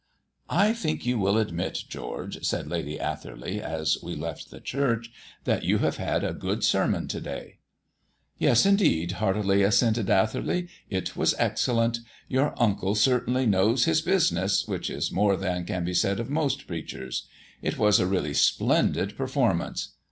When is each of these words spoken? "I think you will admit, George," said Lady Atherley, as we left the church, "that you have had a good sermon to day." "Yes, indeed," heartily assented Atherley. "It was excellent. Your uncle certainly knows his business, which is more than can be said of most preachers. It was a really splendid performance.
"I 0.49 0.73
think 0.73 1.05
you 1.05 1.19
will 1.19 1.37
admit, 1.37 1.83
George," 1.87 2.43
said 2.43 2.67
Lady 2.67 2.99
Atherley, 2.99 3.61
as 3.61 3.99
we 4.01 4.15
left 4.15 4.49
the 4.49 4.59
church, 4.59 5.11
"that 5.43 5.63
you 5.63 5.77
have 5.77 5.97
had 5.97 6.23
a 6.23 6.33
good 6.33 6.63
sermon 6.63 7.07
to 7.09 7.21
day." 7.21 7.59
"Yes, 8.39 8.65
indeed," 8.65 9.11
heartily 9.11 9.61
assented 9.61 10.09
Atherley. 10.09 10.67
"It 10.89 11.15
was 11.15 11.35
excellent. 11.37 11.99
Your 12.27 12.59
uncle 12.59 12.95
certainly 12.95 13.45
knows 13.45 13.85
his 13.85 14.01
business, 14.01 14.67
which 14.67 14.89
is 14.89 15.11
more 15.11 15.37
than 15.37 15.65
can 15.65 15.85
be 15.85 15.93
said 15.93 16.19
of 16.19 16.31
most 16.31 16.65
preachers. 16.65 17.27
It 17.61 17.77
was 17.77 17.99
a 17.99 18.07
really 18.07 18.33
splendid 18.33 19.15
performance. 19.15 19.89